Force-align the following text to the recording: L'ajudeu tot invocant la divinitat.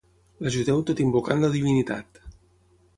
L'ajudeu 0.45 0.81
tot 0.89 1.03
invocant 1.05 1.47
la 1.47 1.53
divinitat. 1.59 2.23